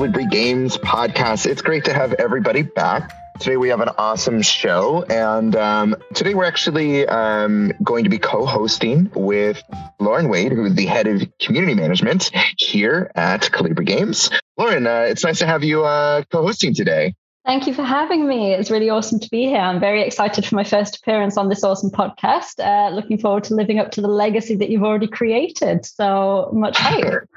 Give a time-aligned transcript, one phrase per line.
[0.00, 1.44] Kolibri Games podcast.
[1.44, 3.12] It's great to have everybody back.
[3.38, 8.16] Today we have an awesome show, and um, today we're actually um, going to be
[8.16, 9.62] co-hosting with
[9.98, 14.30] Lauren Wade, who is the head of community management here at Kolibri Games.
[14.56, 17.14] Lauren, uh, it's nice to have you uh, co-hosting today.
[17.44, 18.54] Thank you for having me.
[18.54, 19.60] It's really awesome to be here.
[19.60, 22.58] I'm very excited for my first appearance on this awesome podcast.
[22.58, 25.84] Uh, looking forward to living up to the legacy that you've already created.
[25.84, 27.28] So much hype.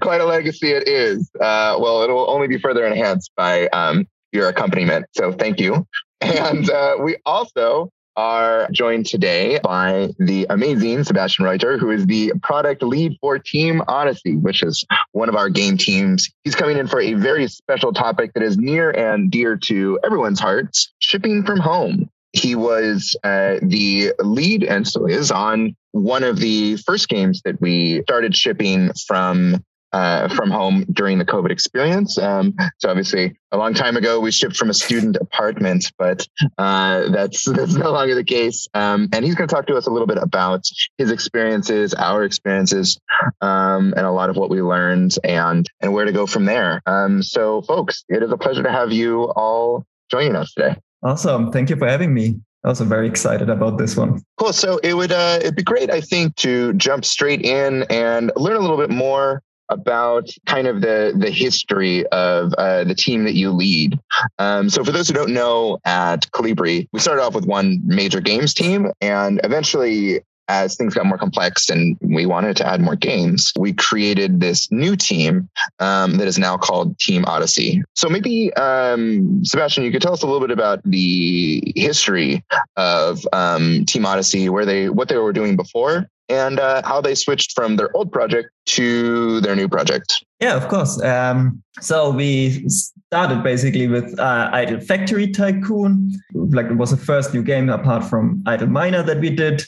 [0.00, 1.30] Quite a legacy it is.
[1.36, 5.06] Uh, well, it'll only be further enhanced by um, your accompaniment.
[5.12, 5.86] So thank you.
[6.20, 12.32] And uh, we also are joined today by the amazing Sebastian Reuther, who is the
[12.42, 16.28] product lead for Team Odyssey, which is one of our game teams.
[16.42, 20.40] He's coming in for a very special topic that is near and dear to everyone's
[20.40, 22.10] hearts shipping from home.
[22.32, 27.60] He was uh, the lead and still is on one of the first games that
[27.60, 32.18] we started shipping from uh, from home during the COVID experience.
[32.18, 36.26] Um, so obviously, a long time ago, we shipped from a student apartment, but
[36.58, 38.68] uh, that's that's no longer the case.
[38.74, 40.64] Um, and he's going to talk to us a little bit about
[40.98, 42.98] his experiences, our experiences,
[43.40, 46.82] um, and a lot of what we learned, and and where to go from there.
[46.86, 50.76] Um, so, folks, it is a pleasure to have you all joining us today.
[51.02, 51.52] Awesome!
[51.52, 54.22] Thank you for having me also very excited about this one.
[54.36, 54.52] Cool.
[54.52, 58.56] So it would uh, it'd be great, I think, to jump straight in and learn
[58.56, 63.34] a little bit more about kind of the the history of uh, the team that
[63.34, 63.98] you lead.
[64.38, 68.20] Um, so for those who don't know, at Kolibri, we started off with one major
[68.20, 70.22] games team, and eventually.
[70.50, 74.72] As things got more complex and we wanted to add more games, we created this
[74.72, 75.46] new team
[75.78, 77.82] um, that is now called Team Odyssey.
[77.94, 82.42] So maybe, um, Sebastian, you could tell us a little bit about the history
[82.78, 87.14] of um, Team Odyssey, where they, what they were doing before, and uh, how they
[87.14, 90.24] switched from their old project to their new project.
[90.40, 91.00] Yeah, of course.
[91.02, 96.12] Um, so we started basically with uh, Idle Factory Tycoon.
[96.34, 99.62] Like it was the first new game apart from Idle Miner that we did.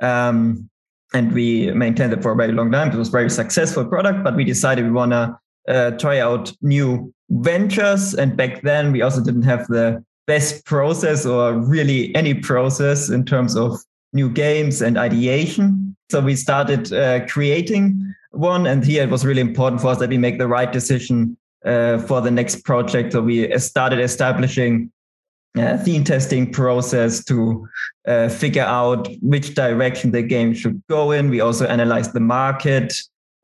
[0.00, 0.68] Um,
[1.14, 2.90] and we maintained it for a very long time.
[2.90, 5.38] It was a very successful product, but we decided we want to
[5.68, 8.14] uh, try out new ventures.
[8.14, 13.24] And back then, we also didn't have the best process or really any process in
[13.24, 13.78] terms of
[14.12, 15.96] new games and ideation.
[16.10, 20.10] So we started uh, creating one, and here it was really important for us that
[20.10, 23.12] we make the right decision uh, for the next project.
[23.12, 24.92] So we started establishing
[25.56, 27.66] a theme testing process to
[28.06, 31.30] uh, figure out which direction the game should go in.
[31.30, 32.94] We also analyzed the market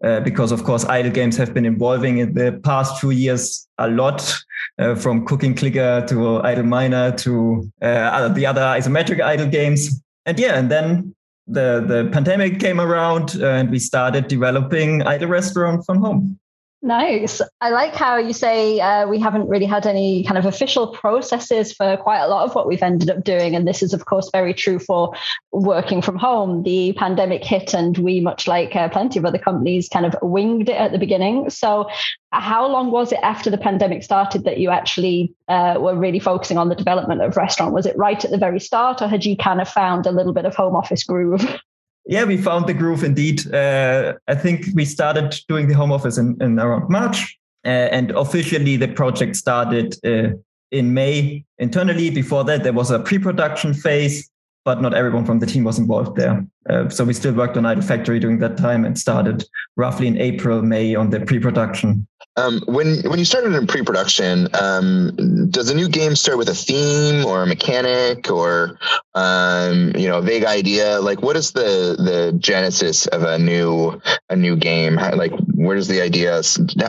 [0.04, 3.88] uh, because, of course, idle games have been evolving in the past few years a
[3.88, 4.36] lot,
[4.78, 10.01] uh, from Cookie Clicker to Idle Miner to uh, the other isometric idle games.
[10.26, 11.14] And yeah, and then
[11.46, 16.38] the the pandemic came around uh, and we started developing idle restaurant from home
[16.84, 17.40] Nice.
[17.60, 21.72] I like how you say uh, we haven't really had any kind of official processes
[21.72, 23.54] for quite a lot of what we've ended up doing.
[23.54, 25.14] And this is, of course, very true for
[25.52, 26.64] working from home.
[26.64, 30.68] The pandemic hit, and we, much like uh, plenty of other companies, kind of winged
[30.68, 31.50] it at the beginning.
[31.50, 31.88] So,
[32.32, 36.58] how long was it after the pandemic started that you actually uh, were really focusing
[36.58, 37.74] on the development of restaurant?
[37.74, 40.32] Was it right at the very start, or had you kind of found a little
[40.32, 41.46] bit of home office groove?
[42.06, 43.52] Yeah, we found the groove indeed.
[43.52, 48.10] Uh, I think we started doing the home office in, in around March, uh, and
[48.12, 50.34] officially the project started uh,
[50.72, 52.10] in May internally.
[52.10, 54.28] Before that, there was a pre production phase,
[54.64, 56.44] but not everyone from the team was involved there.
[56.68, 59.44] Uh, so we still worked on Idle Factory during that time and started
[59.76, 62.08] roughly in April, May on the pre production.
[62.36, 66.54] Um, when when you started in pre-production, um, does a new game start with a
[66.54, 68.78] theme or a mechanic or
[69.14, 70.98] um, you know a vague idea?
[71.00, 74.00] Like, what is the the genesis of a new
[74.30, 74.96] a new game?
[74.96, 76.42] Like, where does the idea?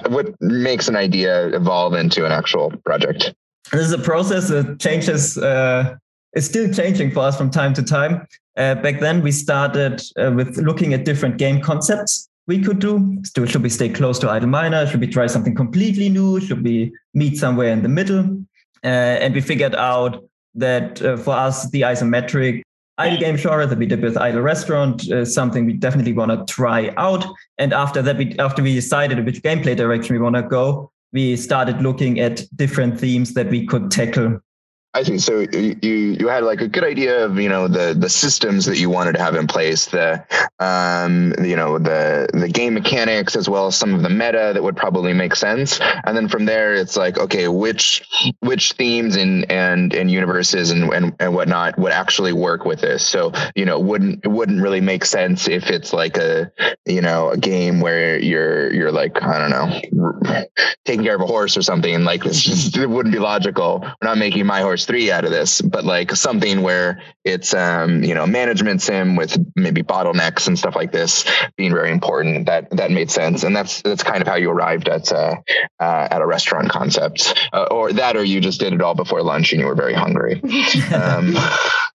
[0.08, 3.34] What makes an idea evolve into an actual project?
[3.74, 5.38] This is a process that changes.
[5.38, 5.96] Uh,
[6.32, 8.26] it's still changing for us from time to time.
[8.56, 13.18] Uh, back then, we started uh, with looking at different game concepts we could do?
[13.24, 14.86] Still, should we stay close to Idle Miner?
[14.86, 16.40] Should we try something completely new?
[16.40, 18.44] Should we meet somewhere in the middle?
[18.84, 18.88] Uh,
[19.22, 20.24] and we figured out
[20.56, 22.62] that uh, for us, the isometric
[22.98, 26.54] idle game genre that we did with Idle Restaurant is something we definitely want to
[26.54, 27.26] try out.
[27.58, 31.36] And after that, we after we decided which gameplay direction we want to go, we
[31.38, 34.40] started looking at different themes that we could tackle
[34.96, 35.18] I see.
[35.18, 38.78] So you you had like a good idea of you know the the systems that
[38.78, 40.24] you wanted to have in place, the
[40.60, 44.62] um you know the the game mechanics as well as some of the meta that
[44.62, 48.08] would probably make sense, and then from there it's like okay which
[48.42, 53.04] which themes and and and universes and and, and whatnot would actually work with this.
[53.04, 56.52] So you know wouldn't it wouldn't really make sense if it's like a
[56.86, 60.46] you know a game where you're you're like I don't know
[60.86, 63.80] taking care of a horse or something like just it wouldn't be logical.
[63.82, 68.04] We're not making my horse three out of this, but like something where it's um,
[68.04, 71.26] you know management sim with maybe bottlenecks and stuff like this
[71.58, 72.48] being very important.
[72.48, 75.36] That that made sense, and that's that's kind of how you arrived at uh,
[75.80, 79.22] uh, at a restaurant concept, uh, or that, or you just did it all before
[79.22, 80.42] lunch and you were very hungry.
[80.94, 81.36] um,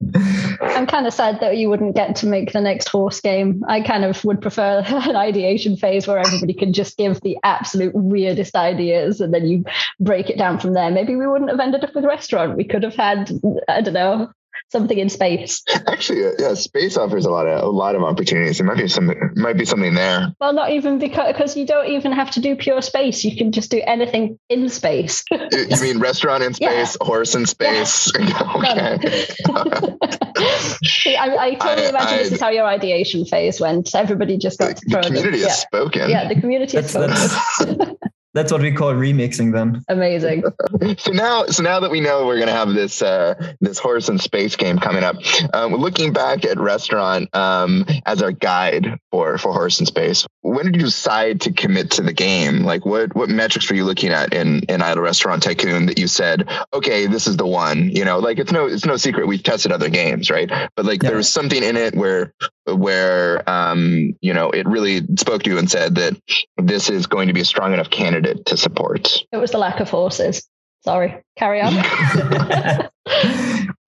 [0.00, 3.64] I'm kind of sad that you wouldn't get to make the next horse game.
[3.68, 7.94] I kind of would prefer an ideation phase where everybody can just give the absolute
[7.94, 9.64] weirdest ideas and then you
[9.98, 10.90] break it down from there.
[10.90, 12.56] Maybe we wouldn't have ended up with restaurant.
[12.56, 13.30] We could have had,
[13.68, 14.30] I don't know,
[14.70, 15.62] something in space.
[15.86, 18.58] Actually, uh, yeah, space offers a lot of a lot of opportunities.
[18.58, 20.34] There might be some might be something there.
[20.40, 23.24] Well, not even because because you don't even have to do pure space.
[23.24, 25.24] You can just do anything in space.
[25.30, 27.06] you mean restaurant in space, yeah.
[27.06, 28.12] horse in space?
[28.18, 28.52] Yeah.
[28.56, 29.26] okay.
[30.82, 33.94] See, I, I, totally I, imagine I, this is how your ideation phase went.
[33.94, 35.52] Everybody just got the, the community has yeah.
[35.54, 36.10] spoken.
[36.10, 37.96] Yeah, the community has spoken.
[38.38, 39.84] That's what we call remixing them.
[39.88, 40.44] Amazing.
[40.98, 44.08] so now, so now that we know we're going to have this uh, this horse
[44.08, 45.16] and space game coming up,
[45.52, 50.66] um, looking back at restaurant um, as our guide for for horse and space, when
[50.66, 52.62] did you decide to commit to the game?
[52.62, 56.06] Like, what what metrics were you looking at in in Idle Restaurant Tycoon that you
[56.06, 57.90] said, okay, this is the one?
[57.90, 60.48] You know, like it's no it's no secret we've tested other games, right?
[60.76, 61.08] But like yeah.
[61.08, 62.32] there was something in it where
[62.76, 66.20] where um, you know it really spoke to you and said that
[66.56, 69.22] this is going to be a strong enough candidate to support.
[69.32, 70.48] It was the lack of horses.
[70.84, 71.74] Sorry, carry on.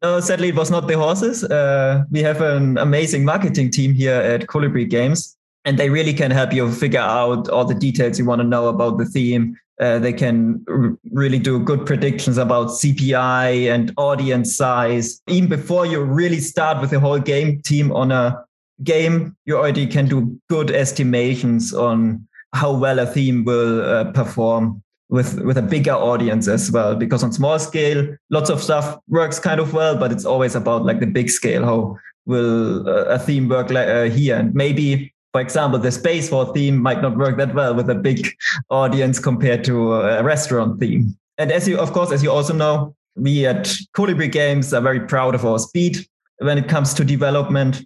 [0.03, 1.45] no, sadly, it was not the horses.
[1.45, 6.31] Uh, we have an amazing marketing team here at Kolibri Games and they really can
[6.31, 9.57] help you figure out all the details you want to know about the theme.
[9.81, 15.23] Uh, they can r- really do good predictions about CPI and audience size.
[15.27, 18.45] Even before you really start with the whole game team on a
[18.83, 24.83] game, you already can do good estimations on how well a theme will uh, perform
[25.09, 29.41] with with a bigger audience as well because on small scale lots of stuff works
[29.41, 31.97] kind of well but it's always about like the big scale how
[32.27, 36.53] will uh, a theme work like uh, here and maybe for example, the space war
[36.53, 38.29] theme might not work that well with a big
[38.71, 41.17] audience compared to a restaurant theme.
[41.39, 43.65] And as you, of course, as you also know, we at
[43.97, 46.07] Kolibri Games are very proud of our speed
[46.39, 47.85] when it comes to development.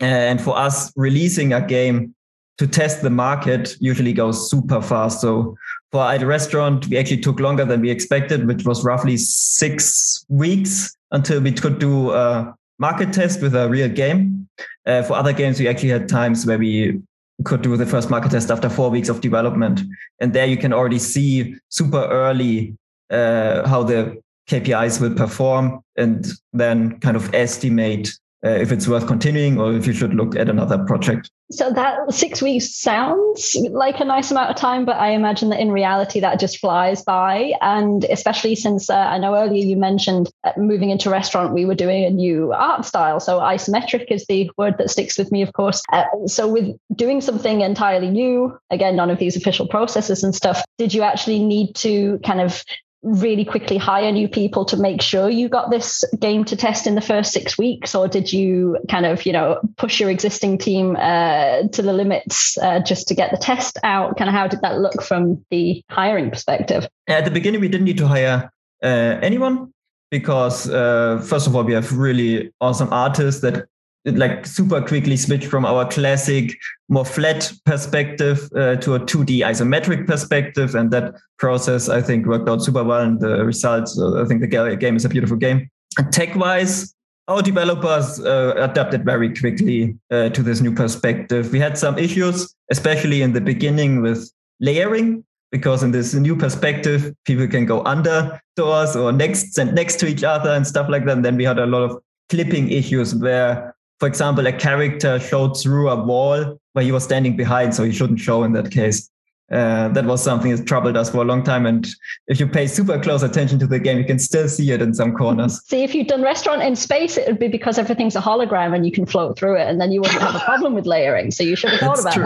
[0.00, 2.14] And for us, releasing a game
[2.58, 5.20] to test the market usually goes super fast.
[5.20, 5.56] So
[5.90, 10.96] for Idle Restaurant, we actually took longer than we expected, which was roughly six weeks
[11.10, 14.48] until we could do a market test with a real game.
[14.86, 17.00] Uh, for other games, we actually had times where we
[17.44, 19.80] could do the first market test after four weeks of development.
[20.20, 22.76] And there you can already see super early
[23.10, 28.12] uh, how the KPIs will perform and then kind of estimate
[28.44, 31.30] uh, if it's worth continuing or if you should look at another project.
[31.50, 35.60] So that six weeks sounds like a nice amount of time, but I imagine that
[35.60, 37.52] in reality that just flies by.
[37.60, 41.74] And especially since uh, I know earlier you mentioned uh, moving into restaurant, we were
[41.74, 43.20] doing a new art style.
[43.20, 45.82] So isometric is the word that sticks with me, of course.
[45.92, 50.64] Uh, so with doing something entirely new, again, none of these official processes and stuff,
[50.78, 52.64] did you actually need to kind of
[53.02, 56.94] really quickly hire new people to make sure you got this game to test in
[56.94, 60.96] the first six weeks or did you kind of you know push your existing team
[60.96, 64.16] uh, to the limits uh, just to get the test out?
[64.16, 66.86] Kind of how did that look from the hiring perspective?
[67.08, 68.50] At the beginning we didn't need to hire
[68.82, 69.72] uh, anyone
[70.10, 73.66] because uh, first of all we have really awesome artists that
[74.04, 76.56] like super quickly switch from our classic
[76.88, 82.48] more flat perspective uh, to a 2d isometric perspective and that process i think worked
[82.48, 85.68] out super well and the results uh, i think the game is a beautiful game.
[86.10, 86.94] Tech wise
[87.28, 91.52] our developers uh, adapted very quickly uh, to this new perspective.
[91.52, 94.30] We had some issues especially in the beginning with
[94.60, 100.00] layering because in this new perspective people can go under doors or next and next
[100.00, 102.70] to each other and stuff like that and then we had a lot of clipping
[102.70, 107.72] issues where for example, a character showed through a wall where he was standing behind,
[107.72, 109.08] so he shouldn't show in that case.
[109.48, 111.66] Uh, that was something that troubled us for a long time.
[111.66, 111.86] And
[112.26, 114.92] if you pay super close attention to the game, you can still see it in
[114.92, 115.64] some corners.
[115.66, 118.84] See, if you'd done restaurant in space, it would be because everything's a hologram and
[118.84, 121.30] you can float through it, and then you wouldn't have a problem with layering.
[121.30, 122.24] So you should have thought about true.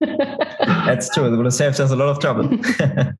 [0.00, 0.56] that.
[0.86, 1.26] That's true.
[1.26, 2.48] It would have saved us a lot of trouble.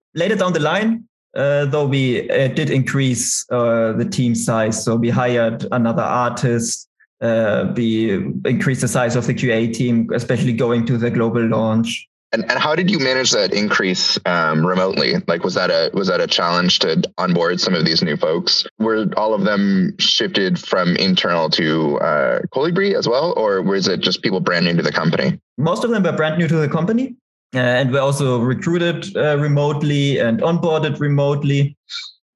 [0.15, 4.83] Later down the line, uh, though we uh, did increase uh, the team size.
[4.83, 6.89] So we hired another artist.
[7.21, 8.13] Uh, we
[8.45, 12.09] increased the size of the QA team, especially going to the global launch.
[12.35, 15.15] And, and how did you manage that increase um, remotely?
[15.29, 18.67] Like, was that a was that a challenge to onboard some of these new folks?
[18.81, 24.01] Were all of them shifted from internal to uh, Kolibri as well, or was it
[24.01, 25.39] just people brand new to the company?
[25.59, 27.15] Most of them were brand new to the company,
[27.55, 31.77] uh, and were also recruited uh, remotely and onboarded remotely.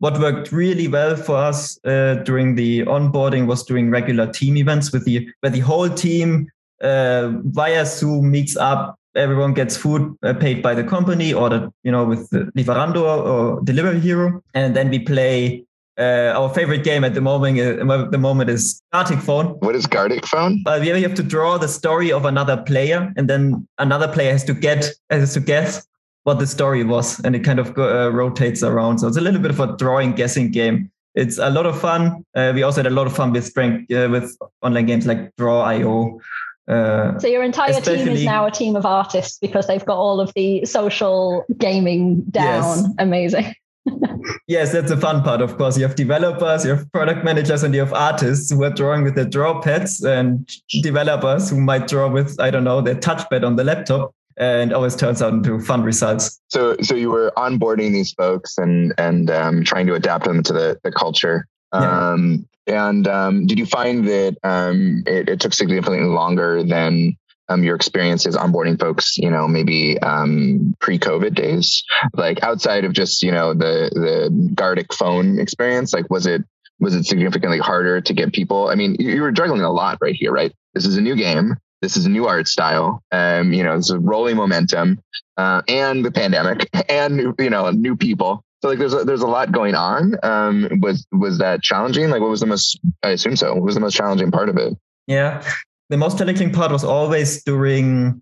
[0.00, 4.92] What worked really well for us uh, during the onboarding was doing regular team events
[4.92, 6.48] with the where the whole team
[6.80, 11.72] uh, via Zoom meets up everyone gets food uh, paid by the company or the,
[11.82, 15.64] you know with the Lieferando or Delivery Hero, and then we play.
[16.00, 19.46] Uh, our favorite game at the moment, uh, the moment is Gartic Phone.
[19.58, 20.62] What is Gartic Phone?
[20.64, 24.44] Uh, we have to draw the story of another player, and then another player has
[24.44, 25.84] to get has to guess
[26.28, 28.98] what the story was, and it kind of uh, rotates around.
[28.98, 30.90] So it's a little bit of a drawing guessing game.
[31.14, 32.24] It's a lot of fun.
[32.34, 35.34] Uh, we also had a lot of fun with strength uh, with online games like
[35.36, 36.20] Draw.io
[36.68, 40.20] uh, so your entire team is now a team of artists because they've got all
[40.20, 42.78] of the social gaming down.
[42.78, 42.88] Yes.
[42.98, 43.54] Amazing.
[44.48, 45.40] yes, that's the fun part.
[45.40, 48.70] Of course, you have developers, you have product managers, and you have artists who are
[48.70, 50.46] drawing with their draw pads, and
[50.82, 54.14] developers who might draw with I don't know their touchpad on the laptop.
[54.38, 56.40] And always turns out into fun results.
[56.48, 60.52] So, so you were onboarding these folks and and um, trying to adapt them to
[60.52, 61.46] the the culture.
[61.72, 62.10] Yeah.
[62.12, 67.16] Um, and um, did you find that um, it, it, took significantly longer than
[67.48, 73.22] um, your experiences onboarding folks, you know, maybe um, pre-COVID days, like outside of just
[73.22, 75.92] you know the the Gartic phone experience?
[75.94, 76.42] Like, was it
[76.78, 78.68] was it significantly harder to get people?
[78.68, 80.52] I mean, you were juggling a lot right here, right?
[80.74, 81.56] This is a new game.
[81.80, 83.02] This is a new art style.
[83.12, 85.00] Um, you know, it's a rolling momentum,
[85.36, 88.42] uh, and the pandemic, and you know, new people.
[88.62, 90.16] So like there's a, there's a lot going on.
[90.22, 92.10] Um, was was that challenging?
[92.10, 92.80] Like what was the most?
[93.02, 93.54] I assume so.
[93.54, 94.76] What was the most challenging part of it?
[95.06, 95.44] Yeah,
[95.90, 98.20] the most challenging part was always during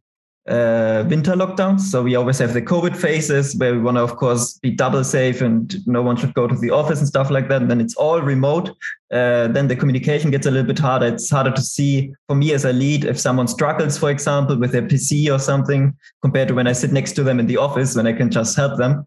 [0.49, 1.81] uh, winter lockdowns.
[1.81, 5.03] So we always have the COVID phases where we want to, of course, be double
[5.03, 7.63] safe and no one should go to the office and stuff like that.
[7.63, 8.71] And then it's all remote.
[9.13, 11.07] Uh, then the communication gets a little bit harder.
[11.07, 14.73] It's harder to see for me as a lead if someone struggles, for example, with
[14.73, 17.97] their PC or something, compared to when I sit next to them in the office
[17.97, 19.07] when I can just help them.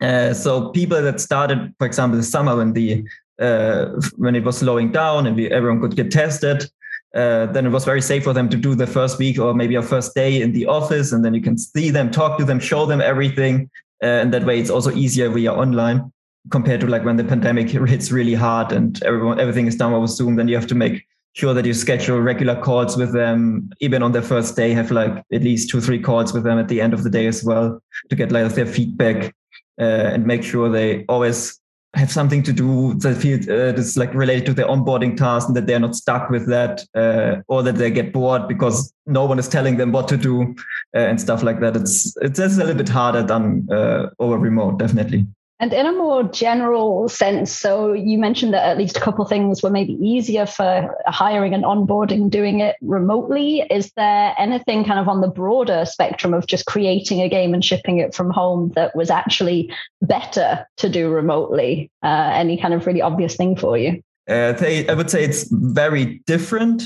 [0.00, 3.04] Uh, so people that started, for example, the summer when the
[3.38, 6.70] uh, when it was slowing down and we, everyone could get tested,
[7.14, 9.74] uh, then it was very safe for them to do the first week or maybe
[9.74, 12.60] a first day in the office, and then you can see them, talk to them,
[12.60, 13.70] show them everything,
[14.02, 16.12] uh, and that way it's also easier via online
[16.50, 20.06] compared to like when the pandemic hits really hard and everyone everything is done over
[20.06, 20.36] Zoom.
[20.36, 24.12] Then you have to make sure that you schedule regular calls with them even on
[24.12, 26.92] their first day have like at least two three calls with them at the end
[26.92, 29.32] of the day as well to get like their feedback
[29.80, 31.59] uh, and make sure they always
[31.94, 35.56] have something to do that feel uh, that's like related to their onboarding task and
[35.56, 39.38] that they're not stuck with that uh, or that they get bored because no one
[39.40, 40.54] is telling them what to do
[40.94, 41.76] uh, and stuff like that.
[41.76, 45.26] It's it's a little bit harder than uh, over remote definitely
[45.60, 49.62] and in a more general sense, so you mentioned that at least a couple things
[49.62, 53.60] were maybe easier for hiring and onboarding doing it remotely.
[53.70, 57.62] Is there anything kind of on the broader spectrum of just creating a game and
[57.62, 61.90] shipping it from home that was actually better to do remotely?
[62.02, 64.02] Uh, any kind of really obvious thing for you?
[64.30, 64.54] Uh,
[64.88, 66.84] I would say it's very different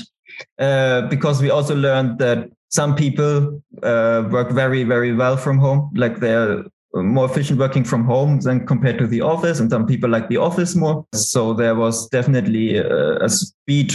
[0.59, 5.91] uh, because we also learned that some people uh, work very, very well from home.
[5.95, 6.65] Like they're
[7.03, 10.37] more efficient working from home than compared to the office and some people like the
[10.37, 13.93] office more so there was definitely a, a speed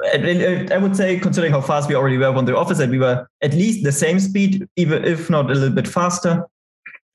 [0.00, 3.26] I would say, considering how fast we already were on the office, that we were
[3.42, 6.46] at least the same speed, even if not a little bit faster.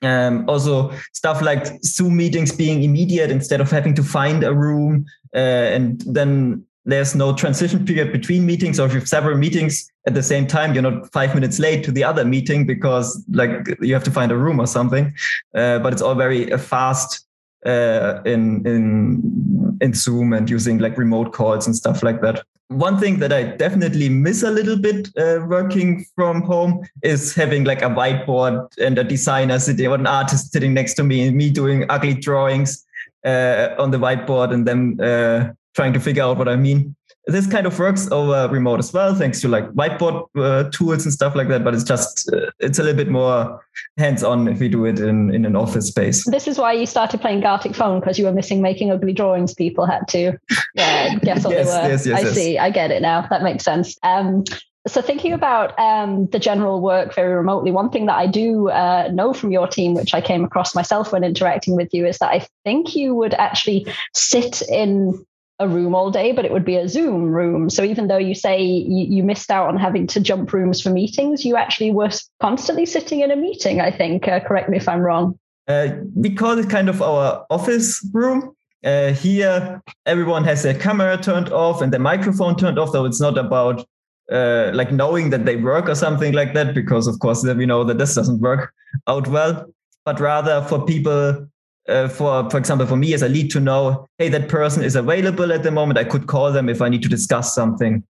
[0.02, 5.06] Um, also, stuff like Zoom meetings being immediate instead of having to find a room
[5.34, 9.90] uh, and then there's no transition period between meetings or if you have several meetings
[10.06, 13.78] at the same time you're not five minutes late to the other meeting because like
[13.82, 15.14] you have to find a room or something.
[15.56, 17.26] Uh, but it's all very uh, fast
[17.66, 22.44] uh, in in in zoom and using like remote calls and stuff like that.
[22.70, 27.66] One thing that i definitely miss a little bit uh, working from home is having
[27.66, 31.38] like a whiteboard and a designer sitting or an artist sitting next to me and
[31.38, 32.84] me doing ugly drawings
[33.26, 36.96] uh, on the whiteboard and then uh, trying to figure out what I mean.
[37.26, 41.14] This kind of works over remote as well, thanks to like whiteboard uh, tools and
[41.14, 41.64] stuff like that.
[41.64, 43.64] But it's just uh, it's a little bit more
[43.98, 46.30] hands-on if we do it in in an office space.
[46.30, 49.54] This is why you started playing Gartic Phone because you were missing making ugly drawings.
[49.54, 50.34] People had to
[50.78, 51.88] uh, guess what yes, they were.
[51.88, 52.58] Yes, yes, I see.
[52.58, 53.26] I get it now.
[53.30, 53.98] That makes sense.
[54.04, 54.44] Um,
[54.86, 59.10] So, thinking about um, the general work very remotely, one thing that I do uh,
[59.14, 62.32] know from your team, which I came across myself when interacting with you, is that
[62.32, 65.26] I think you would actually sit in
[65.60, 67.70] a room all day, but it would be a Zoom room.
[67.70, 70.90] So, even though you say you, you missed out on having to jump rooms for
[70.90, 72.10] meetings, you actually were
[72.42, 74.28] constantly sitting in a meeting, I think.
[74.28, 75.38] Uh, correct me if I'm wrong.
[75.68, 78.56] Uh, we call it kind of our office room.
[78.84, 83.22] Uh, here, everyone has their camera turned off and their microphone turned off, though it's
[83.22, 83.86] not about
[84.32, 87.84] uh, like knowing that they work or something like that, because of course we know
[87.84, 88.74] that this doesn't work
[89.08, 89.66] out well,
[90.06, 91.48] but rather for people,
[91.88, 94.96] uh, for for example, for me as a lead to know, hey, that person is
[94.96, 95.98] available at the moment.
[95.98, 98.04] I could call them if I need to discuss something.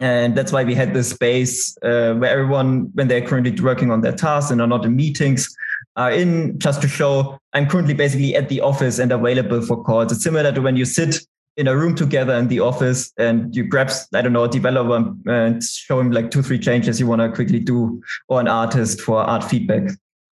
[0.00, 4.00] And that's why we had this space uh, where everyone, when they're currently working on
[4.00, 5.54] their tasks and are not in meetings,
[5.94, 10.10] are in just to show I'm currently basically at the office and available for calls.
[10.10, 11.20] It's similar to when you sit
[11.56, 15.14] in a room together in the office and you grab i don't know a developer
[15.26, 19.02] and show him like two three changes you want to quickly do or an artist
[19.02, 19.82] for art feedback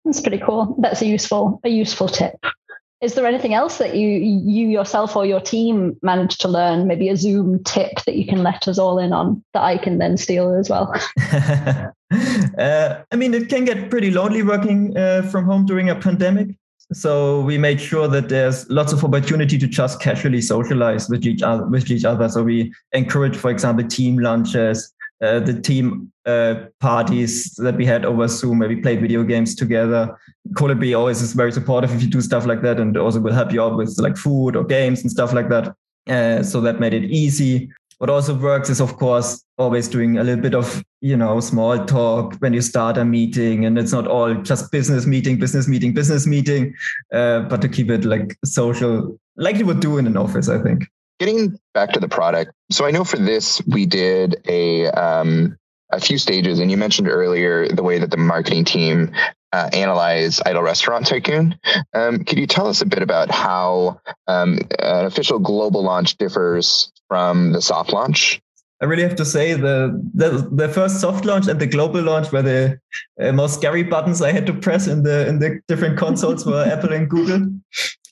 [0.06, 2.36] that's pretty cool that's a useful a useful tip
[3.02, 7.10] is there anything else that you you yourself or your team managed to learn maybe
[7.10, 10.18] a zoom tip that you can let us all in on that i can then
[10.18, 10.94] steal as well
[12.58, 16.56] uh, i mean it can get pretty lonely working uh, from home during a pandemic
[16.94, 21.42] so we made sure that there's lots of opportunity to just casually socialize with each
[21.42, 21.66] other.
[21.66, 22.30] With each other.
[22.30, 28.06] So we encourage, for example, team lunches, uh, the team uh, parties that we had
[28.06, 30.18] over Zoom, where we played video games together.
[30.54, 33.52] Kolibri always is very supportive if you do stuff like that, and also will help
[33.52, 35.76] you out with like food or games and stuff like that.
[36.08, 37.70] Uh, so that made it easy.
[37.98, 41.84] What also works is, of course, always doing a little bit of, you know, small
[41.84, 43.66] talk when you start a meeting.
[43.66, 46.76] And it's not all just business meeting, business meeting, business meeting,
[47.12, 50.62] uh, but to keep it like social, like you would do in an office, I
[50.62, 50.88] think.
[51.20, 52.52] Getting back to the product.
[52.72, 55.58] So I know for this, we did a, um,
[55.92, 59.14] a few stages, and you mentioned earlier the way that the marketing team
[59.54, 61.58] uh, analyze Idle Restaurant Tycoon.
[61.94, 66.92] Um, could you tell us a bit about how um, an official global launch differs
[67.08, 68.42] from the soft launch?
[68.80, 72.32] I really have to say the the, the first soft launch and the global launch
[72.32, 72.80] were the
[73.20, 76.64] uh, most scary buttons I had to press in the in the different consoles were
[76.72, 77.48] Apple and Google.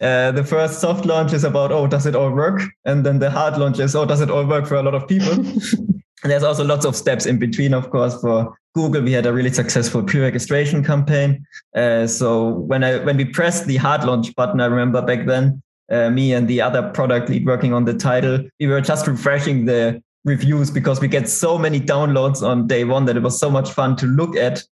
[0.02, 3.30] Uh, the first soft launch is about oh does it all work, and then the
[3.30, 5.34] hard launch is oh does it all work for a lot of people.
[6.24, 8.20] and there's also lots of steps in between, of course.
[8.20, 11.46] For Google, we had a really successful pre-registration campaign.
[11.76, 15.62] Uh, so when I when we pressed the hard launch button, I remember back then,
[15.92, 19.66] uh, me and the other product lead working on the title, we were just refreshing
[19.66, 23.50] the reviews because we get so many downloads on day one that it was so
[23.50, 24.64] much fun to look at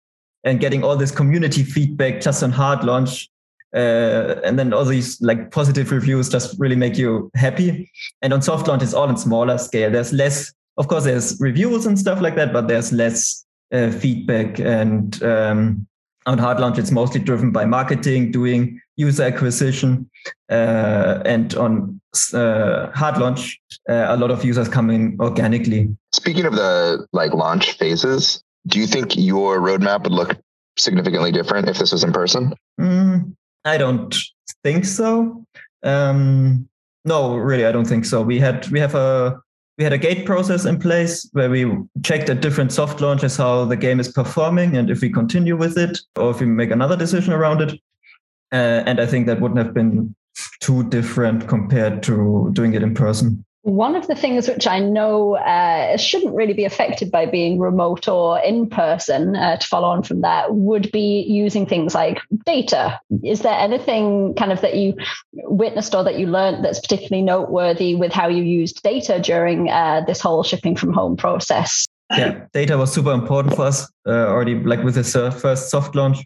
[0.43, 3.29] and getting all this community feedback just on hard launch.
[3.73, 7.89] Uh, and then all these like positive reviews just really make you happy.
[8.21, 9.89] And on soft launch, it's all in smaller scale.
[9.89, 14.59] There's less, of course, there's reviews and stuff like that, but there's less uh, feedback.
[14.59, 15.87] And um,
[16.25, 20.09] on hard launch, it's mostly driven by marketing, doing user acquisition,
[20.49, 21.99] uh, and on
[22.33, 23.59] uh, hard launch,
[23.89, 25.95] uh, a lot of users come in organically.
[26.13, 30.37] Speaking of the like launch phases, do you think your roadmap would look
[30.77, 32.53] significantly different if this was in person?
[32.79, 34.15] Mm, I don't
[34.63, 35.45] think so.
[35.83, 36.69] Um,
[37.05, 38.21] no, really, I don't think so.
[38.21, 39.41] We had we have a
[39.77, 43.65] we had a gate process in place where we checked at different soft launches how
[43.65, 46.95] the game is performing and if we continue with it or if we make another
[46.95, 47.79] decision around it.
[48.51, 50.15] Uh, and I think that wouldn't have been
[50.59, 53.43] too different compared to doing it in person.
[53.63, 58.09] One of the things which I know uh, shouldn't really be affected by being remote
[58.09, 62.99] or in person, uh, to follow on from that, would be using things like data.
[63.23, 64.95] Is there anything kind of that you
[65.33, 70.01] witnessed or that you learned that's particularly noteworthy with how you used data during uh,
[70.05, 71.85] this whole shipping from home process?
[72.11, 76.17] Yeah, data was super important for us uh, already, like with the first soft launch.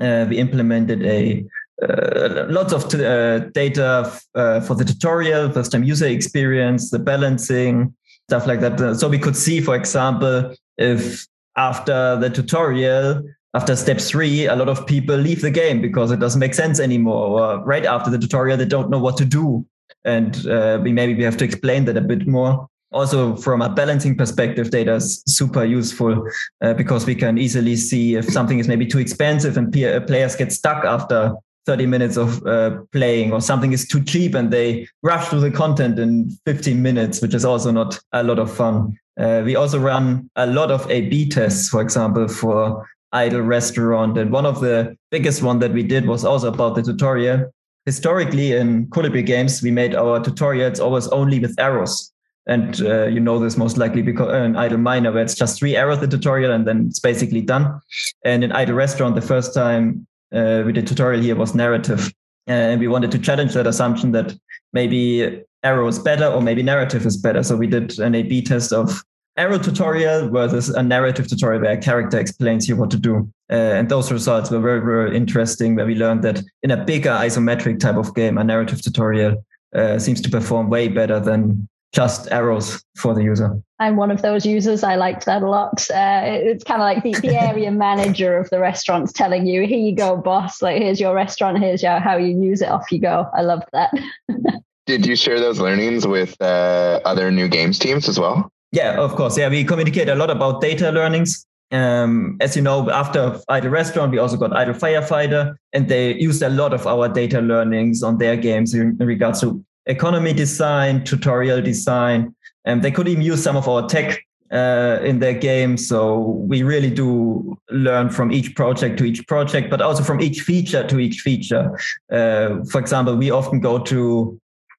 [0.00, 1.44] Uh, we implemented a
[1.82, 6.90] uh, lots of t- uh, data f- uh, for the tutorial, first time user experience,
[6.90, 7.94] the balancing,
[8.28, 8.96] stuff like that.
[8.98, 13.22] So we could see, for example, if after the tutorial,
[13.54, 16.80] after step three, a lot of people leave the game because it doesn't make sense
[16.80, 19.66] anymore, or right after the tutorial, they don't know what to do.
[20.04, 22.68] And uh, we maybe we have to explain that a bit more.
[22.92, 26.28] Also, from a balancing perspective, data is super useful
[26.60, 30.52] uh, because we can easily see if something is maybe too expensive and players get
[30.52, 31.32] stuck after
[31.66, 35.50] 30 minutes of uh, playing or something is too cheap and they rush through the
[35.50, 38.96] content in 15 minutes, which is also not a lot of fun.
[39.18, 44.16] Uh, we also run a lot of A-B tests, for example, for Idle Restaurant.
[44.18, 47.52] And one of the biggest one that we did was also about the tutorial.
[47.84, 52.12] Historically in Kolibri games, we made our tutorials always only with arrows.
[52.46, 55.58] And uh, you know this most likely because uh, in Idle Miner, where it's just
[55.58, 57.80] three arrows the tutorial and then it's basically done.
[58.24, 62.12] And in Idle Restaurant, the first time uh, we did tutorial here was narrative.
[62.46, 64.34] And we wanted to challenge that assumption that
[64.72, 67.42] maybe arrow is better or maybe narrative is better.
[67.44, 69.02] So we did an A B test of
[69.36, 73.30] arrow tutorial versus a narrative tutorial where a character explains you what to do.
[73.50, 77.10] Uh, and those results were very, very interesting, where we learned that in a bigger
[77.10, 82.30] isometric type of game, a narrative tutorial uh, seems to perform way better than just
[82.30, 83.60] arrows for the user.
[83.78, 84.82] I'm one of those users.
[84.82, 85.90] I liked that a lot.
[85.90, 89.78] Uh, it's kind of like the, the area manager of the restaurants telling you, here
[89.78, 90.62] you go, boss.
[90.62, 91.58] Like, here's your restaurant.
[91.58, 92.68] Here's your, how you use it.
[92.68, 93.28] Off you go.
[93.36, 93.92] I loved that.
[94.86, 98.50] Did you share those learnings with uh, other new games teams as well?
[98.72, 99.36] Yeah, of course.
[99.36, 101.46] Yeah, we communicate a lot about data learnings.
[101.70, 106.42] Um, as you know, after Idle Restaurant, we also got Idle Firefighter, and they used
[106.42, 111.04] a lot of our data learnings on their games in, in regards to economy design,
[111.04, 112.34] tutorial design.
[112.64, 115.76] And they could even use some of our tech uh, in their game.
[115.76, 120.42] So we really do learn from each project to each project, but also from each
[120.42, 121.78] feature to each feature.
[122.10, 124.38] Uh, for example, we often go to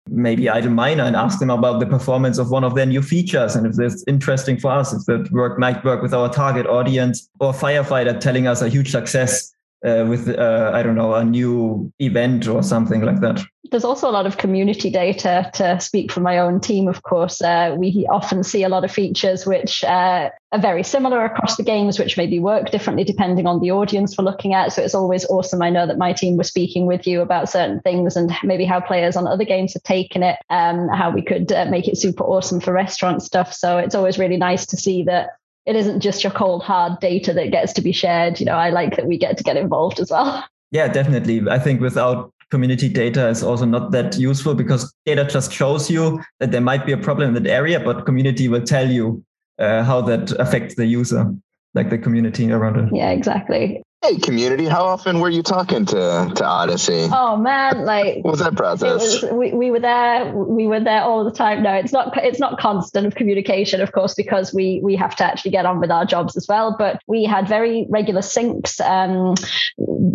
[0.10, 3.56] maybe Idle Miner and ask them about the performance of one of their new features
[3.56, 7.30] and if that's interesting for us, if that work might work with our target audience,
[7.39, 9.53] or Firefighter telling us a huge success
[9.84, 13.43] uh, with uh, I don't know a new event or something like that.
[13.72, 16.88] There's also a lot of community data to speak for my own team.
[16.88, 21.26] Of course, uh, we often see a lot of features which uh, are very similar
[21.26, 24.74] across the games, which maybe work differently depending on the audience we're looking at.
[24.74, 25.63] So it's always awesome.
[25.63, 28.80] I know that my team was speaking with you about certain things and maybe how
[28.80, 32.24] players on other games have taken it, um, how we could uh, make it super
[32.24, 33.54] awesome for restaurant stuff.
[33.54, 35.30] So it's always really nice to see that
[35.65, 38.39] it isn't just your cold hard data that gets to be shared.
[38.39, 40.43] You know, I like that we get to get involved as well.
[40.71, 41.39] Yeah, definitely.
[41.52, 46.19] I think without community data is also not that useful because data just shows you
[46.39, 49.23] that there might be a problem in that area, but community will tell you
[49.60, 51.32] uh, how that affects the user,
[51.76, 52.89] like the community around it.
[52.91, 53.84] Yeah, exactly.
[54.06, 57.08] Hey, community, how often were you talking to, to Odyssey?
[57.10, 59.22] Oh man, like what was that process?
[59.22, 61.63] Was, we, we were there, we were there all the time.
[61.63, 65.24] No, it's not it's not constant of communication, of course, because we we have to
[65.24, 66.76] actually get on with our jobs as well.
[66.78, 69.36] But we had very regular syncs, um,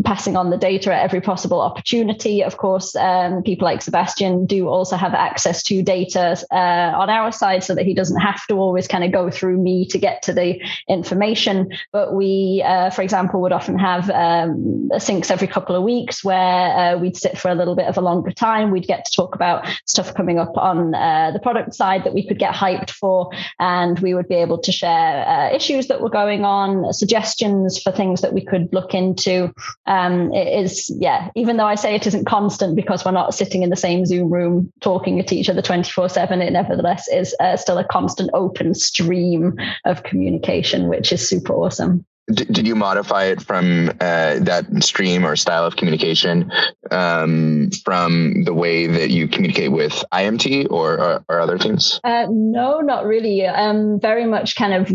[0.04, 2.44] passing on the data at every possible opportunity.
[2.44, 6.54] Of course, um, people like Sebastian do also have access to data uh,
[6.94, 9.86] on our side, so that he doesn't have to always kind of go through me
[9.86, 11.70] to get to the information.
[11.90, 16.94] But we, uh, for example, would often have um, syncs every couple of weeks where
[16.94, 18.70] uh, we'd sit for a little bit of a longer time.
[18.70, 22.26] We'd get to talk about stuff coming up on uh, the product side that we
[22.26, 26.10] could get hyped for, and we would be able to share uh, issues that were
[26.10, 29.52] going on, suggestions for things that we could look into.
[29.86, 33.62] Um, it is, yeah, even though I say it isn't constant because we're not sitting
[33.62, 37.56] in the same Zoom room talking at each other 24 7, it nevertheless is uh,
[37.56, 43.42] still a constant open stream of communication, which is super awesome did you modify it
[43.42, 46.50] from uh, that stream or style of communication
[46.90, 52.00] um, from the way that you communicate with IMT or, or, or other teams?
[52.04, 53.46] Uh, no, not really.
[53.46, 54.92] Um, very much kind of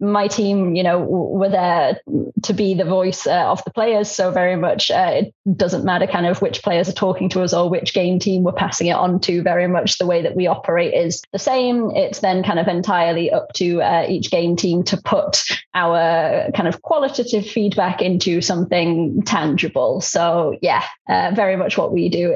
[0.00, 2.00] my team, you know, were there
[2.42, 4.10] to be the voice uh, of the players.
[4.10, 7.52] So very much uh, it doesn't matter kind of which players are talking to us
[7.52, 9.42] or which game team we're passing it on to.
[9.42, 11.90] Very much the way that we operate is the same.
[11.90, 15.42] It's then kind of entirely up to uh, each game team to put
[15.74, 20.00] our kind of qualitative feedback into something tangible.
[20.00, 22.32] So yeah, uh, very much what we do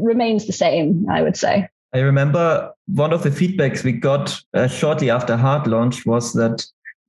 [0.00, 1.68] remains the same, I would say.
[1.94, 6.66] I remember one of the feedbacks we got uh, shortly after hard launch was that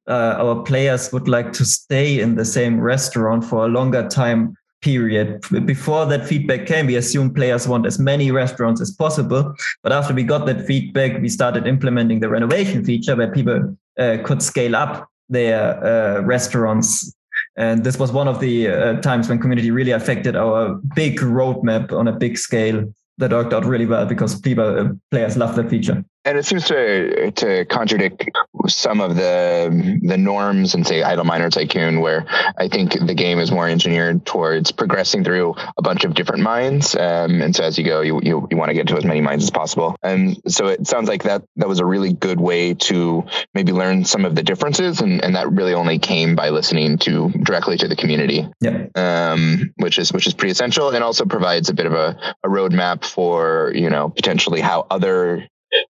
[0.08, 4.56] uh, our players would like to stay in the same restaurant for a longer time
[4.82, 5.42] period.
[5.66, 9.54] Before that feedback came, we assumed players want as many restaurants as possible.
[9.84, 14.18] But after we got that feedback, we started implementing the renovation feature where people uh,
[14.24, 17.14] could scale up their uh, restaurants.
[17.58, 21.92] And this was one of the uh, times when community really affected our big roadmap
[21.92, 25.70] on a big scale that worked out really well because people uh, players love that
[25.70, 28.30] feature and it seems to to contradict
[28.68, 32.26] some of the the norms and say idle miner tycoon where
[32.58, 36.96] i think the game is more engineered towards progressing through a bunch of different mines.
[36.96, 39.22] Um, and so as you go you, you, you want to get to as many
[39.22, 39.96] mines as possible.
[40.04, 44.06] And so it sounds like that that was a really good way to maybe learn
[44.06, 47.88] some of the differences and, and that really only came by listening to directly to
[47.88, 48.48] the community.
[48.62, 48.88] Yeah.
[48.96, 52.48] Um, which is which is pretty essential and also provides a bit of a, a
[52.48, 55.48] roadmap for you know potentially how other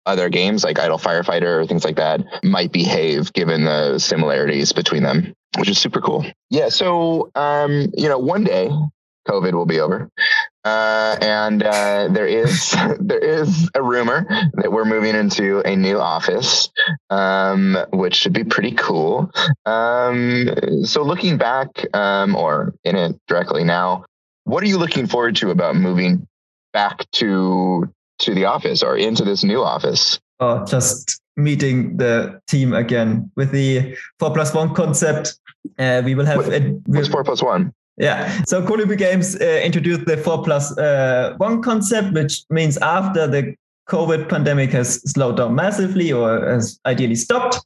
[0.06, 5.02] other games like Idle Firefighter or things like that might behave given the similarities between
[5.02, 6.24] them, which is super cool.
[6.50, 6.68] Yeah.
[6.68, 8.70] So, um, you know, one day
[9.28, 10.10] COVID will be over.
[10.64, 15.98] Uh, and uh, there is there is a rumor that we're moving into a new
[15.98, 16.70] office,
[17.10, 19.30] um, which should be pretty cool.
[19.66, 20.50] Um,
[20.84, 24.04] so looking back, um, or in it directly now,
[24.44, 26.26] what are you looking forward to about moving
[26.72, 30.18] back to to the office or into this new office?
[30.40, 35.38] Oh, just meeting the team again with the four plus one concept.
[35.78, 36.46] Uh, we will have.
[36.46, 37.72] What, what's four plus one?
[37.96, 38.42] Yeah.
[38.44, 43.54] So Kolibri Games uh, introduced the four plus uh, one concept, which means after the
[43.88, 47.64] COVID pandemic has slowed down massively or has ideally stopped,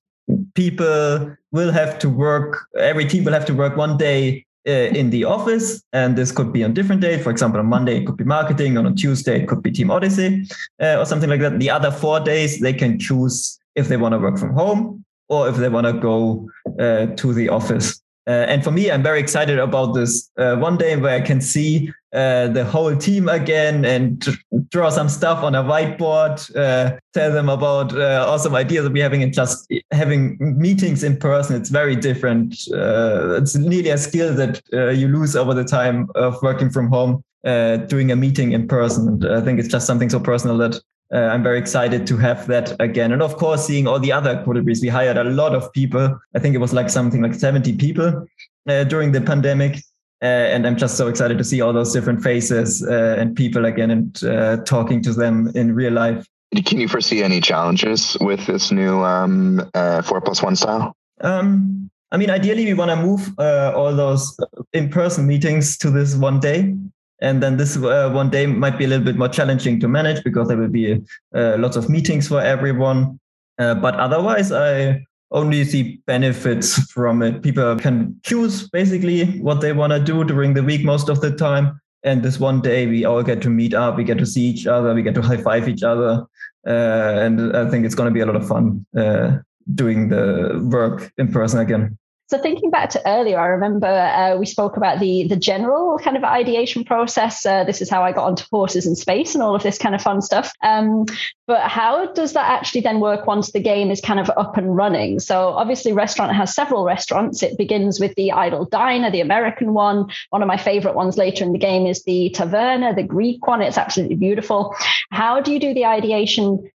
[0.54, 2.66] people will have to work.
[2.78, 6.62] Every team will have to work one day in the office, and this could be
[6.64, 7.22] on different days.
[7.22, 9.90] For example, on Monday it could be marketing, and on Tuesday it could be Team
[9.90, 10.46] Odyssey
[10.80, 11.58] uh, or something like that.
[11.58, 15.48] The other four days they can choose if they want to work from home or
[15.48, 18.00] if they want to go uh, to the office.
[18.28, 21.40] Uh, and for me, I'm very excited about this uh, one day where I can
[21.40, 24.22] see uh, the whole team again and
[24.68, 29.02] draw some stuff on a whiteboard, uh, tell them about uh, awesome ideas that we're
[29.02, 31.56] having and just having meetings in person.
[31.56, 32.54] It's very different.
[32.70, 34.60] Uh, it's nearly a skill that
[34.94, 39.08] you lose over the time of working from home, doing a meeting in person.
[39.08, 40.78] And I think it's just something so personal that
[41.12, 43.12] uh, I'm very excited to have that again.
[43.12, 46.18] And of course, seeing all the other Kolibris, we hired a lot of people.
[46.34, 48.26] I think it was like something like 70 people
[48.68, 49.76] uh, during the pandemic.
[50.20, 53.64] Uh, and I'm just so excited to see all those different faces uh, and people
[53.64, 56.26] again and uh, talking to them in real life.
[56.64, 60.96] Can you foresee any challenges with this new um, uh, four plus one style?
[61.20, 64.36] Um, I mean, ideally, we want to move all those
[64.72, 66.74] in person meetings to this one day
[67.20, 70.22] and then this uh, one day might be a little bit more challenging to manage
[70.22, 71.00] because there will be
[71.34, 73.18] uh, lots of meetings for everyone.
[73.58, 77.42] Uh, but otherwise, I only see benefits from it.
[77.42, 81.34] People can choose basically what they want to do during the week most of the
[81.34, 81.80] time.
[82.04, 84.66] And this one day, we all get to meet up, we get to see each
[84.68, 86.24] other, we get to high five each other.
[86.66, 89.38] Uh, and I think it's going to be a lot of fun uh,
[89.74, 91.98] doing the work in person again.
[92.28, 96.14] So thinking back to earlier, I remember uh, we spoke about the the general kind
[96.14, 97.46] of ideation process.
[97.46, 99.94] Uh, this is how I got onto horses in space and all of this kind
[99.94, 100.52] of fun stuff.
[100.62, 101.06] Um,
[101.46, 104.76] but how does that actually then work once the game is kind of up and
[104.76, 105.20] running?
[105.20, 107.42] So obviously, restaurant has several restaurants.
[107.42, 110.10] It begins with the Idle Diner, the American one.
[110.28, 113.62] One of my favorite ones later in the game is the Taverna, the Greek one.
[113.62, 114.76] It's absolutely beautiful.
[115.10, 116.70] How do you do the ideation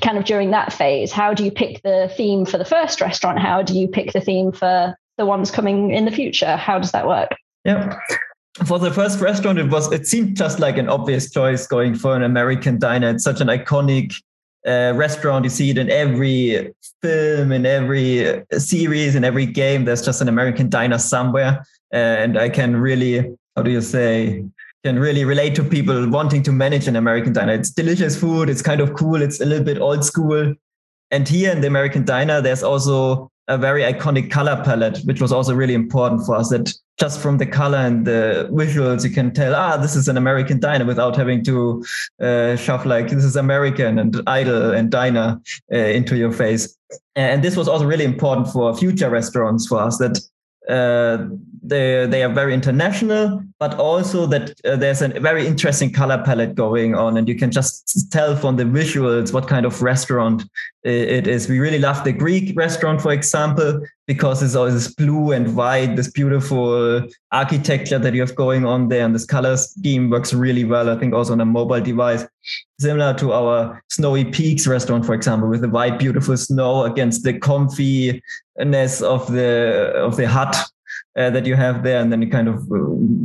[0.00, 3.38] kind of during that phase how do you pick the theme for the first restaurant?
[3.38, 6.56] How do you pick the theme for the ones coming in the future?
[6.56, 7.30] How does that work?
[7.64, 7.98] Yeah.
[8.66, 12.16] For the first restaurant it was it seemed just like an obvious choice going for
[12.16, 13.10] an american diner.
[13.10, 14.14] It's such an iconic
[14.66, 15.44] uh, restaurant.
[15.44, 19.84] You see it in every film in every series in every game.
[19.84, 21.64] There's just an american diner somewhere.
[21.90, 24.44] And i can really how do you say
[24.88, 27.52] can really relate to people wanting to manage an American diner.
[27.52, 28.48] It's delicious food.
[28.48, 29.20] It's kind of cool.
[29.20, 30.54] It's a little bit old school.
[31.10, 35.30] And here in the American diner, there's also a very iconic color palette, which was
[35.30, 36.48] also really important for us.
[36.48, 40.16] That just from the color and the visuals, you can tell, ah, this is an
[40.16, 41.84] American diner without having to
[42.22, 45.38] uh, shove like this is American and idle and diner
[45.70, 46.74] uh, into your face.
[47.14, 50.18] And this was also really important for future restaurants for us that
[50.68, 56.54] they they are very international, but also that uh, there's a very interesting color palette
[56.54, 60.44] going on, and you can just tell from the visuals what kind of restaurant
[60.84, 61.48] it is.
[61.48, 65.96] We really love the Greek restaurant, for example, because it's always this blue and white,
[65.96, 70.64] this beautiful architecture that you have going on there, and this color scheme works really
[70.64, 70.88] well.
[70.90, 72.24] I think also on a mobile device,
[72.78, 77.38] similar to our Snowy Peaks restaurant, for example, with the white, beautiful snow against the
[78.58, 80.56] comfiness of the of the hut
[81.16, 82.78] uh, that you have there, and then you kind of uh,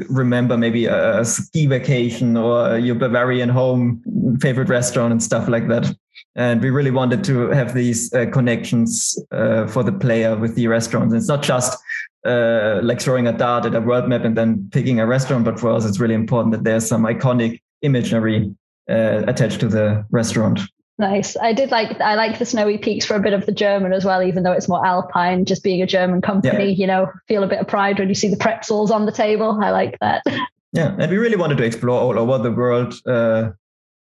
[0.10, 4.02] remember maybe a, a, ski vacation or your Bavarian home
[4.42, 5.96] favorite restaurant and stuff like that.
[6.36, 10.68] And we really wanted to have these uh, connections uh, for the player with the
[10.68, 11.14] restaurants.
[11.14, 11.78] It's not just
[12.26, 15.60] uh, like throwing a dart at a world map and then picking a restaurant, but
[15.60, 18.52] for us, it's really important that there's some iconic imagery
[18.90, 20.60] uh, attached to the restaurant.
[21.00, 21.36] Nice.
[21.38, 24.06] I did like I like the snowy peaks for a bit of the German as
[24.06, 25.44] well, even though it's more alpine.
[25.46, 26.76] Just being a German company, yeah.
[26.76, 29.60] you know, feel a bit of pride when you see the pretzels on the table.
[29.62, 30.24] I like that.
[30.76, 33.52] Yeah, and we really wanted to explore all over the world, uh,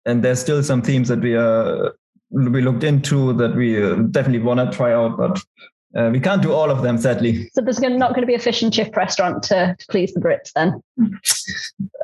[0.06, 1.90] and there's still some themes that we uh,
[2.30, 5.38] we looked into that we uh, definitely want to try out, but
[5.96, 7.50] uh, we can't do all of them, sadly.
[7.54, 10.20] So there's not going to be a fish and chip restaurant to, to please the
[10.20, 10.82] Brits, then.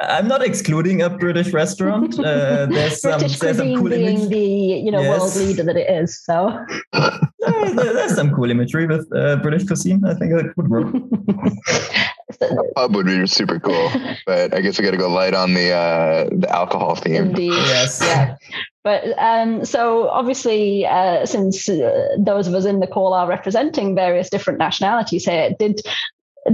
[0.01, 2.18] I'm not excluding a British restaurant.
[2.18, 4.29] Uh, there's some, British there's some cool being image.
[4.29, 5.20] the you know yes.
[5.20, 6.18] world leader that it is.
[6.22, 6.64] So
[7.42, 10.05] there's some cool imagery with uh, British cuisine.
[10.05, 10.94] I think it would work.
[12.40, 13.90] A pub would be super cool,
[14.27, 17.29] but I guess we got to go light on the uh, the alcohol theme.
[17.29, 17.53] Indeed.
[17.53, 18.01] Yes.
[18.03, 18.37] Yeah.
[18.88, 23.94] But um, so obviously, uh, since uh, those of us in the call are representing
[23.94, 25.83] various different nationalities here, did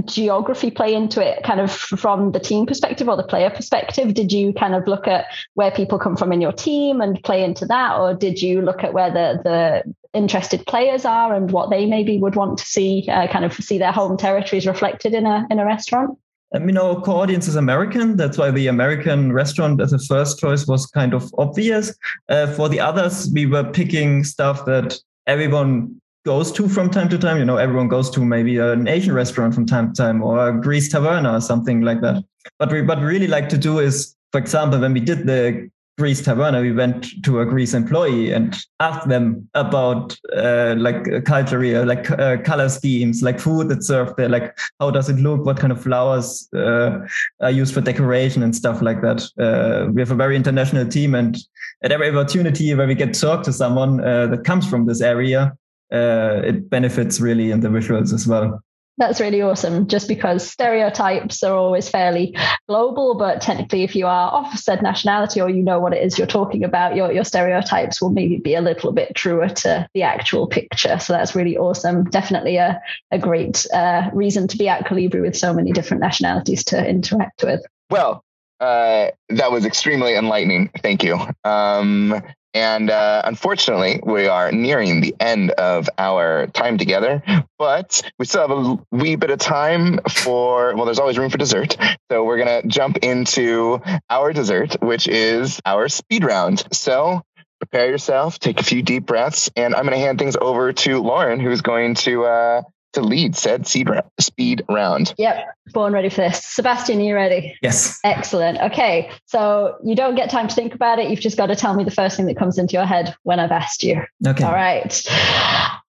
[0.03, 4.13] geography play into it kind of from the team perspective or the player perspective?
[4.13, 7.41] Did you kind of look at where people come from in your team and play
[7.41, 11.69] into that or did you look at where the the interested players are and what
[11.69, 15.25] they maybe would want to see uh, kind of see their home territories reflected in
[15.25, 16.19] a in a restaurant
[16.53, 18.15] I mean, our core audience is American.
[18.15, 21.93] That's why the American restaurant as a first choice was kind of obvious.
[22.29, 27.17] Uh, for the others, we were picking stuff that everyone goes to from time to
[27.17, 27.37] time.
[27.37, 30.61] You know, everyone goes to maybe an Asian restaurant from time to time or a
[30.61, 32.23] Greece taverna or something like that.
[32.59, 35.69] But we, what we really like to do is, for example, when we did the
[35.97, 41.85] Greece taverna, we went to a Greece employee and asked them about uh, like culture,
[41.85, 45.57] like uh, color schemes, like food that's served there, like how does it look, what
[45.57, 46.99] kind of flowers uh,
[47.39, 49.23] are used for decoration and stuff like that.
[49.39, 51.37] Uh, we have a very international team, and
[51.81, 54.99] at every opportunity where we get to talk to someone uh, that comes from this
[54.99, 55.55] area,
[55.93, 58.61] uh, it benefits really in the visuals as well.
[58.97, 59.87] That's really awesome.
[59.87, 62.35] Just because stereotypes are always fairly
[62.67, 66.17] global, but technically, if you are of said nationality or you know what it is
[66.17, 70.03] you're talking about, your your stereotypes will maybe be a little bit truer to the
[70.03, 70.97] actual picture.
[70.99, 72.05] So that's really awesome.
[72.05, 72.81] Definitely a
[73.11, 77.43] a great uh, reason to be at Kolibri with so many different nationalities to interact
[77.43, 77.61] with.
[77.89, 78.24] Well,
[78.59, 80.69] uh, that was extremely enlightening.
[80.81, 81.19] Thank you.
[81.43, 82.21] Um,
[82.53, 87.21] and uh, unfortunately, we are nearing the end of our time together,
[87.59, 91.37] but we still have a wee bit of time for, well, there's always room for
[91.37, 91.75] dessert.
[92.09, 96.63] So we're going to jump into our dessert, which is our speed round.
[96.71, 97.23] So
[97.59, 101.01] prepare yourself, take a few deep breaths, and I'm going to hand things over to
[101.01, 102.61] Lauren, who's going to uh,
[102.95, 104.05] to lead said speed round.
[104.19, 105.13] Speed round.
[105.17, 106.43] Yep, born ready for this.
[106.43, 107.57] Sebastian, are you ready?
[107.61, 107.99] Yes.
[108.03, 108.59] Excellent.
[108.59, 111.09] Okay, so you don't get time to think about it.
[111.09, 113.39] You've just got to tell me the first thing that comes into your head when
[113.39, 114.01] I've asked you.
[114.25, 114.43] Okay.
[114.43, 115.01] All right,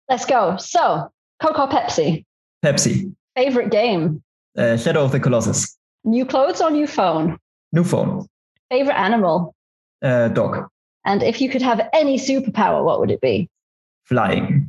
[0.09, 0.57] let's go.
[0.59, 2.25] So, Coke or Pepsi?
[2.65, 3.15] Pepsi.
[3.37, 4.23] Favorite game?
[4.57, 5.77] Uh, Shadow of the Colossus.
[6.05, 7.39] New clothes or new phone?
[7.73, 8.27] New phone.
[8.71, 9.55] Favorite animal?
[10.03, 10.69] Uh, dog.
[11.05, 13.49] And if you could have any superpower, what would it be?
[14.05, 14.66] Flying.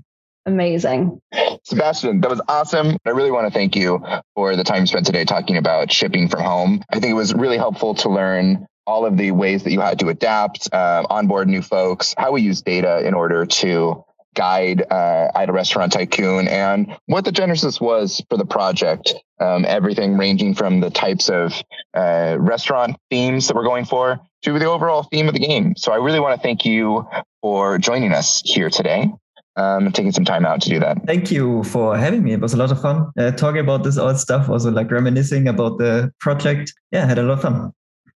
[0.48, 1.20] Amazing.
[1.64, 2.96] Sebastian, that was awesome.
[3.06, 4.02] I really want to thank you
[4.34, 6.84] for the time you spent today talking about shipping from home.
[6.90, 10.00] I think it was really helpful to learn all of the ways that you had
[10.00, 14.06] to adapt, uh, onboard new folks, how we use data in order to
[14.36, 19.16] guide uh, Idle Restaurant Tycoon, and what the genesis was for the project.
[19.42, 21.62] Um, everything ranging from the types of
[21.94, 25.76] uh, restaurant themes that we're going for to the overall theme of the game.
[25.76, 27.06] So I really want to thank you
[27.42, 29.12] for joining us here today
[29.58, 31.06] um, taking some time out to do that.
[31.06, 32.34] Thank you for having me.
[32.34, 35.48] It was a lot of fun uh, talking about this old stuff, also like reminiscing
[35.48, 36.74] about the project.
[36.92, 37.74] Yeah, I had a lot of fun.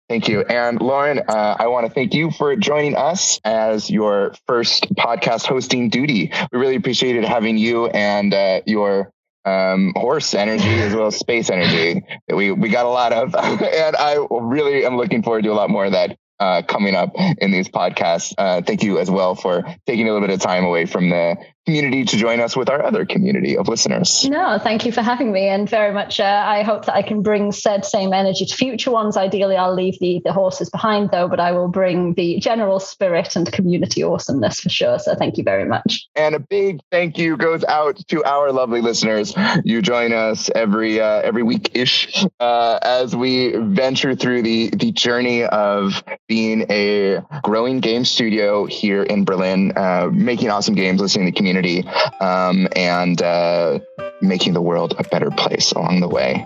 [0.10, 0.41] Thank you.
[0.41, 5.45] And Lauren, uh, I want to thank you for joining us as your first podcast
[5.45, 6.32] hosting duty.
[6.52, 9.12] We really appreciated having you and uh, your
[9.45, 13.36] um, horse energy as well as space energy that we, we got a lot of.
[13.36, 17.12] and I really am looking forward to a lot more of that uh, coming up
[17.39, 18.34] in these podcasts.
[18.38, 21.38] Uh, thank you as well for taking a little bit of time away from the
[21.70, 24.28] community to join us with our other community of listeners.
[24.28, 26.20] No, thank you for having me, and very much.
[26.20, 29.16] Uh, I hope that I can bring said same energy to future ones.
[29.16, 33.36] Ideally, I'll leave the the horses behind though, but I will bring the general spirit
[33.36, 34.98] and community awesomeness for sure.
[34.98, 36.08] So thank you very much.
[36.16, 39.36] And a big thank you goes out to our lovely listeners.
[39.64, 44.92] You join us every uh, every week ish uh, as we venture through the the
[44.92, 51.28] journey of being a growing game studio here in Berlin, uh, making awesome games, listening
[51.28, 51.88] to community community
[52.19, 53.80] um, and uh,
[54.22, 56.45] making the world a better place along the way.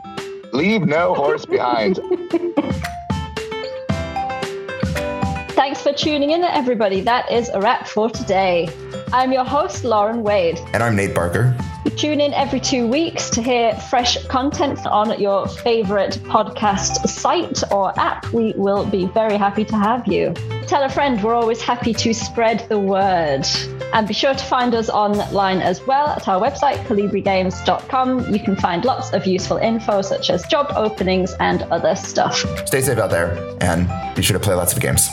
[0.52, 2.00] Leave no horse behind.
[5.74, 7.02] Thanks for tuning in, everybody.
[7.02, 8.70] That is a wrap for today.
[9.12, 10.60] I'm your host, Lauren Wade.
[10.72, 11.58] And I'm Nate Barker.
[11.98, 17.92] Tune in every two weeks to hear fresh content on your favorite podcast site or
[18.00, 18.32] app.
[18.32, 20.36] We will be very happy to have you.
[20.68, 23.44] Tell a friend, we're always happy to spread the word.
[23.94, 28.32] And be sure to find us online as well at our website, kolibrigames.com.
[28.32, 32.46] You can find lots of useful info, such as job openings and other stuff.
[32.68, 35.10] Stay safe out there and be sure to play lots of games.